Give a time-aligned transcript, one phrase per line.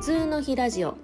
[0.00, 0.96] 通の日ラジオ。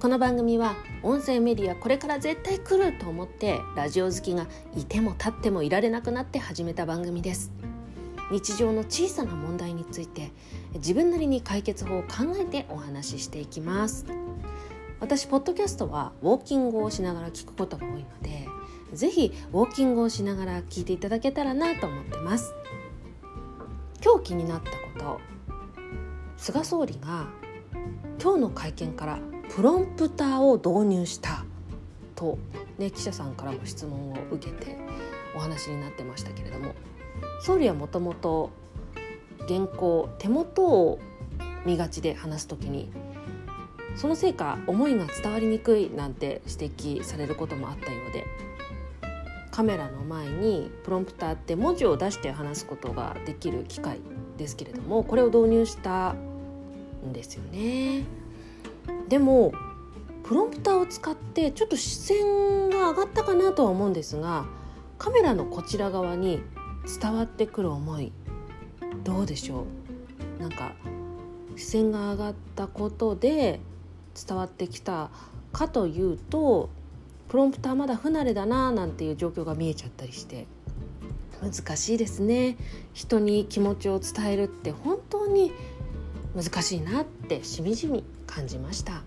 [0.00, 7.52] この番組は音声メディアこれから絶対来ると思ってラジオ好きがいても立ってもいられなくなって始めた番組です。
[8.30, 10.32] 日常の小さな問題について
[10.74, 14.06] 自分なりに解決法を考えてお話ししていきます。
[15.00, 18.48] 私ポッドキャストはウォーキングをしながら聞くことが多いので
[18.92, 22.52] ぜひウォーキングをしながら聞いていただけたらなと思ってます。
[24.04, 25.20] 今日気になったこと。
[26.36, 27.26] 菅総理が
[28.20, 29.18] 今日の会見から
[29.54, 31.44] プロンプターを導入した
[32.16, 32.36] と、
[32.76, 34.76] ね、記者さんからも質問を受けて
[35.36, 36.74] お話になってましたけれども
[37.40, 38.50] 総理はもともと
[39.48, 40.98] 原稿手元を
[41.64, 42.90] 見がちで話す時に
[43.94, 48.26] そのせいか思いが伝わりにくいなんて指摘されることもあったようで
[49.52, 54.00] カメラの前にプロンプターって文字を出して話すことができる機械
[54.36, 56.14] ですけれどもこれを導入した
[57.06, 58.04] んですよね。
[59.08, 59.52] でも
[60.24, 64.44] プロンプターを使ってちょっと視線が上がったかなとは思うんですが
[64.98, 66.40] カメラのこちら側に
[67.00, 68.12] 伝わってくる思い
[69.04, 69.64] どうでしょ
[70.38, 70.42] う？
[70.42, 70.72] なんか
[71.56, 73.60] 視線が上がったことで
[74.26, 75.10] 伝わってきた
[75.52, 76.68] かというと
[77.28, 80.46] プロンプターまだ不慣れだななんていう状況が見えちゃったりして
[81.40, 82.56] 難しいですね
[82.92, 85.52] 人に気持ちを伝えるって本当に
[86.34, 89.02] 難しいなってしみじみ感じました。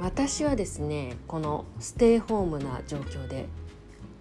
[0.00, 3.46] 私はですねこのステイホームな状況で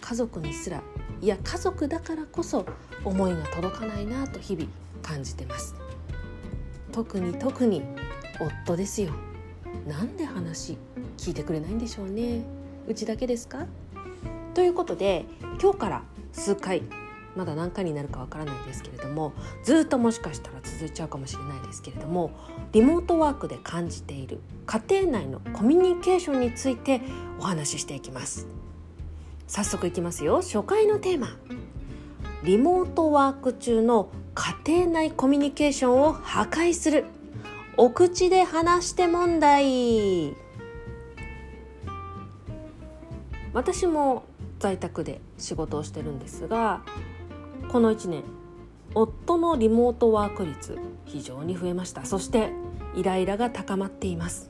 [0.01, 0.81] 家族にすら
[1.21, 2.65] いや家族だからこそ
[3.03, 4.67] 思いが届かないなと日々
[5.03, 5.75] 感じてます。
[6.91, 7.83] 特に特に
[8.65, 9.11] 夫ですよ。
[9.87, 10.77] なんで話
[11.17, 12.43] 聞いてくれないんでしょうね。
[12.87, 13.67] うちだけですか？
[14.53, 15.25] ということで
[15.61, 16.81] 今日から数回
[17.37, 19.31] まだ何回になるかわからないですけれども
[19.63, 22.31] ずっともしかしたら続いちゃうかもしれないですけれども
[22.71, 27.01] リモートワークで感じている家庭内のコミュニケーションについて
[27.39, 28.47] お話ししていきます。
[29.47, 30.37] 早速いきますよ。
[30.41, 31.29] 初回のテーマ。
[32.43, 37.05] リモートワーク中の家庭内コミュニケーションを破壊する。
[37.77, 40.35] お口で話して問題。
[43.53, 44.25] 私も
[44.59, 46.81] 在宅で仕事をしてるんですが
[47.69, 48.23] この1年
[48.95, 52.05] 夫のリモートワーク率非常に増えました。
[52.05, 52.51] そして
[52.95, 54.49] イライラが高まっています。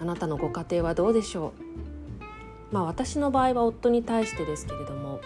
[0.00, 1.52] あなたのご家庭はどうでしょ
[2.70, 2.74] う？
[2.74, 5.20] まあ私の場合は夫に対してですけれども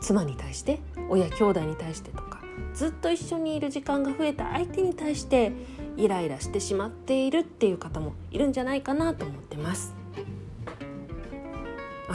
[0.00, 2.40] 妻に対して親兄弟に対してとか
[2.74, 4.52] ずっと一緒にいる時間が増えた。
[4.52, 5.52] 相手に対して
[5.96, 9.94] イライラしてしまっているっていう方もいるんじゃないかなと思ってます。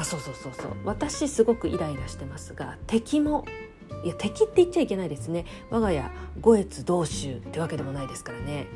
[0.01, 0.72] あそうそうそうそう。
[0.84, 3.45] 私すごくイライラしてますが敵も
[4.03, 5.45] いや敵って言っちゃいけないですね。
[5.69, 8.67] 我が家五越同州ってわけでもないですからね。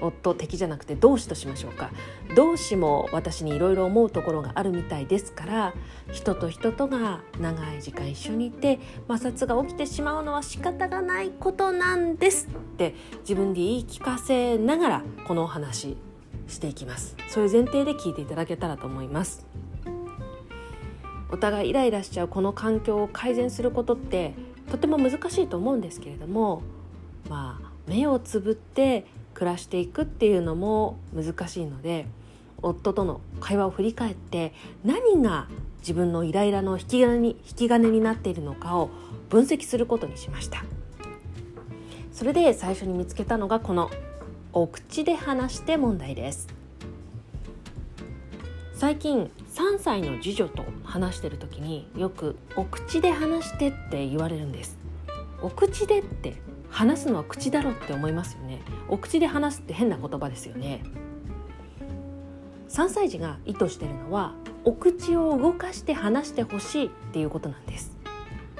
[0.00, 1.90] 夫敵じゃなくて同志としましょうか。
[2.36, 5.74] 同志も私にいろいろ思うところがあるみたいですから
[6.12, 8.78] 人と人とが長い時間一緒にいて
[9.08, 15.96] 摩擦が起きてしまうのは仕方がないことなんですって自分で言い聞かせながらこのお話
[16.46, 17.16] していきます。
[17.28, 19.44] そういう前提で聞いていただけたらと思います。
[21.30, 24.34] お互いイライラしちゃうこの環境を改善することって
[24.70, 26.62] とても難しいと思うんですけれども
[27.28, 32.06] まあ目をつぶって暮らしていくっていうのも難しいので
[32.60, 34.52] 夫との会話を振り返って
[34.84, 38.90] 何が自分のイライラの引き金に引き金になっているのかを
[39.28, 40.64] 分析することにしました。
[42.12, 43.90] それで最初に見つけたのがこの
[44.52, 46.48] 「お口で話して問題」です。
[48.74, 54.78] 最近3歳の次女と話してる時によく「お口で話して」って言われるんです。
[55.42, 56.34] お口でって
[56.68, 58.60] 話すのは口だろって思いますよね。
[58.88, 60.82] お口で話すって変な言葉ですよね。
[62.68, 67.96] 3歳児が意図してるのはお口を動かして話してほしいっていうことなんです。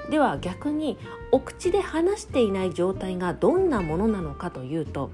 [0.09, 0.97] では逆に
[1.31, 5.11] お口で話していない状態がどんなものなのかというと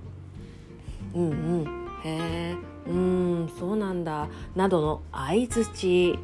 [1.13, 2.55] うんうんへえ
[3.65, 6.19] そうなんだなどの相づち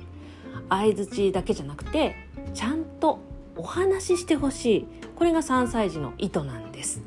[0.70, 2.16] 相づちだけじゃなくて
[2.54, 3.18] ちゃんと
[3.58, 4.88] お話ししてほしい。
[5.16, 7.02] これが3歳児の意図なんです。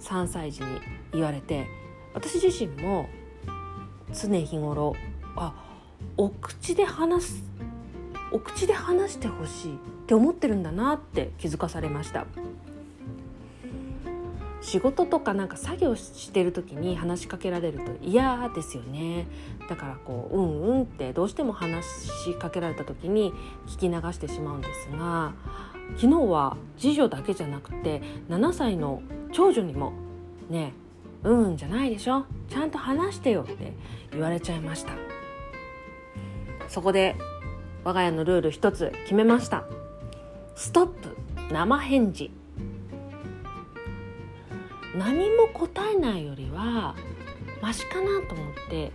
[0.00, 0.68] 3歳児に
[1.12, 1.66] 言われて
[2.12, 3.08] 私自身も
[4.12, 4.94] 常日頃
[5.36, 5.54] あ
[6.18, 7.44] お口で話す
[8.32, 12.26] お口で話してほしいって思ってるんだなって気づかされました。
[14.60, 19.26] 仕事とかなんか作業してる時に話しかけられると嫌ですよね。
[19.68, 23.32] だからこううんうんってどうしても話しかけられた時に
[23.66, 25.32] 聞き流してしまうんですが
[25.96, 29.02] 昨日は次女だけじゃなくて7歳の
[29.32, 29.92] 長女にも
[30.50, 30.74] 「ね
[31.24, 33.72] えうんうんじゃないでしょちゃんと話してよ」って
[34.12, 34.92] 言われちゃいました。
[36.68, 37.16] そこで
[37.82, 39.64] 我が家のルール一つ決めました。
[40.54, 41.16] ストップ。
[41.50, 42.30] 生返事。
[44.96, 46.94] 何も答えないよりは
[47.62, 48.92] マシかなと思って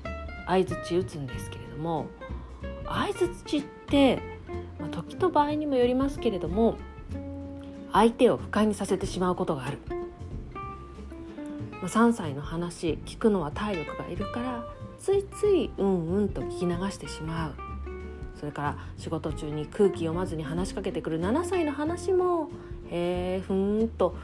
[0.48, 2.08] 相づち打つんですけれども
[2.86, 4.22] 相づちって、
[4.80, 6.78] まあ、時と場合にもよりますけれども
[7.94, 9.80] 相手を不快にさせてしまうことがある、
[11.82, 14.66] まあ、3歳の話聞くのは体力がいるから
[15.00, 17.66] ついついうんうんと聞き流してしまう。
[18.36, 22.50] それから仕事中に空気読まずに話しかけてくる7歳の話も
[22.92, 24.16] へえふんと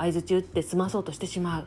[0.00, 1.66] 相づち打って済まそうとしてしまう。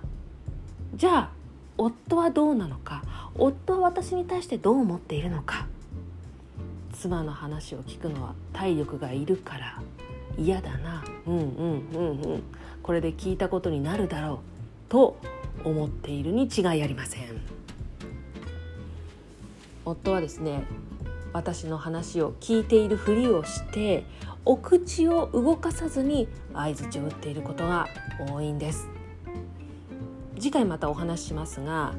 [0.96, 1.30] じゃあ
[1.78, 3.04] 夫はどうなのか？
[3.36, 5.68] 夫は私に対してどう思っているのか？
[6.94, 9.80] 妻の話を聞くのは体力がいるから。
[10.36, 11.04] 嫌だな。
[11.28, 11.46] うんうん
[11.94, 12.44] うんうん。
[12.82, 14.40] これで聞いたことになるだろう
[14.90, 15.16] と
[15.64, 17.40] 思っているに違いありません。
[19.86, 20.64] 夫はですね
[21.34, 24.06] 私の話を聞いているふりをして
[24.46, 27.88] お口を動かさずに相槌を打っていることが
[28.30, 28.88] 多いんです。
[30.38, 31.94] 次回またお話ししますが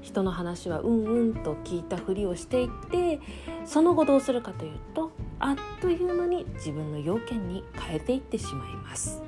[0.00, 3.20] 人の話はうんうんと聞いたふりをしていって
[3.64, 9.22] その後どうするかというとあっという間に自分の要件に変えていってしまいます。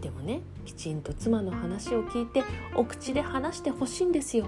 [0.00, 2.42] でもねきちんと妻の話を聞いて
[2.74, 4.46] お口で話してほしいんですよ。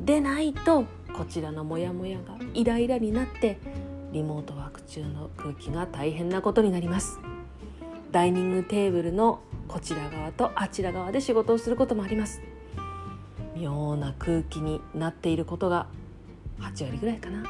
[0.00, 0.84] でないと
[1.16, 3.58] こちらのモヤモヤがイライラになって
[4.12, 7.18] リモートワーク中の空気が大変なことになります。
[8.10, 12.42] ダイニングテーブルのこちら側とあちら側で仕事をすることもあります。
[13.56, 15.86] 妙な空気になっていることが
[16.60, 17.44] 8割ぐらいかな。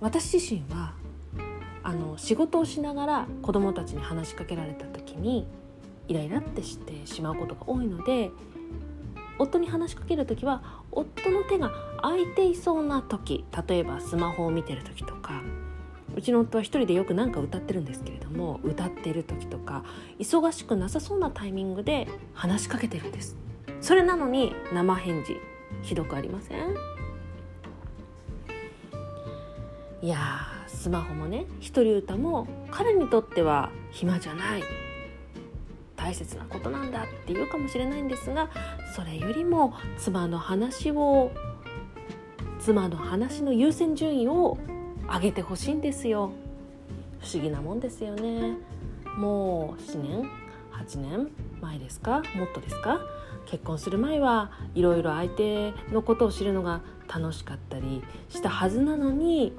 [0.00, 0.92] 私自身は
[1.82, 5.46] あの仕事をしながら子どもたちに話しかけられた時に
[6.06, 8.30] イライラってしてしまうことが多いので
[9.38, 11.70] 夫に話しかける時は夫の手が
[12.02, 15.42] 空いていそうな時例えばスマホを見てる時とか
[16.16, 19.84] うちの夫は一人でよく何か歌ってるんですけれども歌ってる時とか
[20.18, 23.36] 忙しくなさそうなタイミングで話しかけてるんです。
[23.80, 25.36] それなのに生返事
[25.82, 26.74] ひどくありません？
[30.02, 30.18] いや
[30.66, 34.62] スマホもね一人歌も彼にとっては暇じゃない。
[35.98, 38.48] 大切なことなんだって言うかもしれないんですが
[38.94, 41.32] それよりも妻の話を
[42.60, 44.56] 妻の話の優先順位を
[45.12, 46.32] 上げてほしいんですよ。
[47.20, 48.56] 不思議なもんですよね。
[49.16, 50.30] もう7年
[50.72, 51.30] 8年
[51.60, 52.22] 前ですか？
[52.36, 53.00] もっとですか？
[53.46, 59.52] 結婚する前はいろいろ相手のことを知るのが楽しかったりしたはずなのに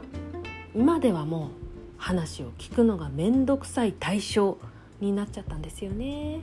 [0.75, 1.49] 今ではもう
[1.97, 4.57] 話を聞くのが面倒くさい対象。
[4.99, 6.41] になっちゃったんですよね。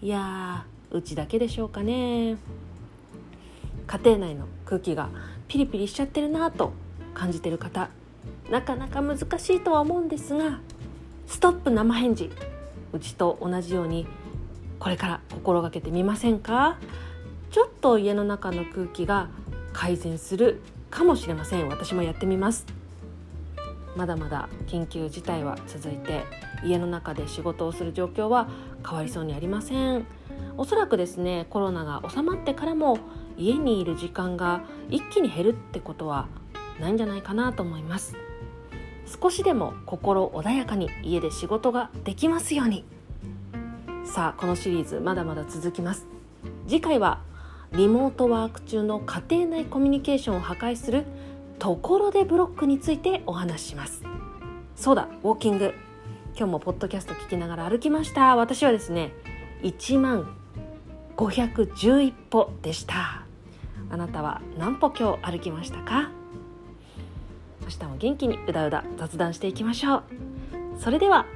[0.00, 2.36] いやうちだけでしょうかね。
[3.86, 5.08] 家庭内の空気が
[5.48, 6.72] ピリピリしちゃってるなと
[7.14, 7.90] 感じてる方
[8.50, 9.22] なかなか難し
[9.54, 10.60] いとは思うんですが
[11.26, 12.30] ストップ生返事。
[12.92, 14.06] うちと同じように
[14.78, 16.78] これから心がけてみませんか？
[17.50, 19.28] ちょっと家の中の空気が
[19.72, 20.60] 改善する
[20.90, 21.68] かもしれません。
[21.68, 22.66] 私もやってみます。
[23.96, 26.24] まだまだ緊急事態は続いて
[26.64, 28.48] 家の中で仕事をする状況は
[28.86, 30.06] 変わりそうにありません。
[30.56, 32.98] おそらくですねコロナが収まってからも
[33.36, 36.28] 家にいる時間が一気に減るってことは
[36.80, 38.16] ないんじゃないかなと思います。
[39.22, 42.84] 少しでも心穏やかに家で仕事ができますように。
[44.04, 46.06] さあこのシリーズまだまだ続きます。
[46.66, 47.20] 次回は
[47.72, 51.04] リモートワーク中の家庭内コミュニケーションを破壊する
[51.62, 54.02] ところでブロックについてお話しします。
[54.74, 55.74] そうだウォーキング。
[56.36, 58.34] 今日もポッドキャスト聞きながら歩きました。
[58.34, 59.12] 私はですね
[59.62, 60.36] 1万
[61.16, 63.24] 511歩でした。
[63.90, 66.10] あなたは何歩今日歩きましたか？
[67.62, 70.02] 明日も元気にうだうだ雑談していきましょう。
[70.80, 71.26] それでは